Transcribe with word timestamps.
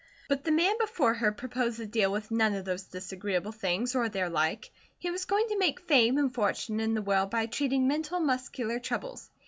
But 0.27 0.43
the 0.43 0.51
man 0.51 0.79
before 0.79 1.13
her 1.13 1.31
proposed 1.31 1.77
to 1.77 1.85
deal 1.85 2.11
with 2.11 2.31
none 2.31 2.55
of 2.55 2.65
those 2.65 2.85
disagreeable 2.85 3.51
things, 3.51 3.93
or 3.93 4.09
their 4.09 4.29
like. 4.29 4.71
He 4.97 5.11
was 5.11 5.25
going 5.25 5.47
to 5.49 5.59
make 5.59 5.79
fame 5.87 6.17
and 6.17 6.33
fortune 6.33 6.79
in 6.79 6.95
the 6.95 7.03
world 7.03 7.29
by 7.29 7.45
treating 7.45 7.87
mental 7.87 8.17
and 8.17 8.25
muscular 8.25 8.79
troubles. 8.79 9.29